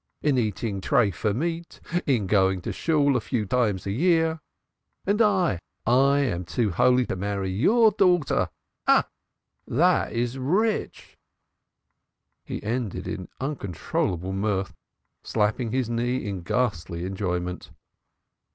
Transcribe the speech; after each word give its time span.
In 0.23 0.35
eating 0.39 0.81
tripha 0.81 1.31
meat, 1.31 1.79
and 2.07 2.27
going 2.27 2.61
to 2.63 2.73
Shool 2.73 3.15
a 3.15 3.21
few 3.21 3.45
times 3.45 3.85
a 3.85 3.91
year! 3.91 4.39
And 5.05 5.21
I, 5.21 5.59
I 5.85 6.21
am 6.21 6.43
too 6.43 6.71
holy 6.71 7.05
to 7.05 7.15
marry 7.15 7.51
your 7.51 7.91
daughter. 7.91 8.49
Oh, 8.87 9.03
it 9.67 10.11
is 10.13 10.39
rich!" 10.39 11.19
He 12.43 12.63
ended 12.63 13.07
in 13.07 13.29
uncontrollable 13.39 14.33
mirth, 14.33 14.73
slapping 15.23 15.71
his 15.71 15.87
knee 15.87 16.27
in 16.27 16.41
ghastly 16.41 17.05
enjoyment. 17.05 17.69